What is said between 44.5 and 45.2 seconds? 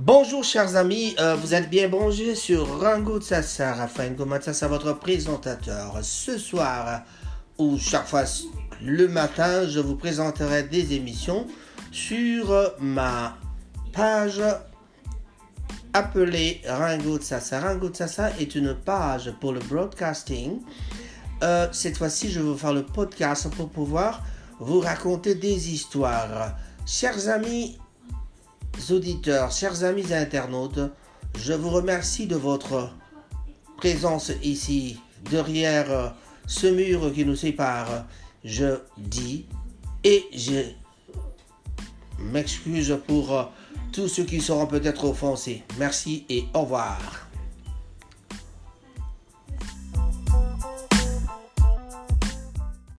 peut-être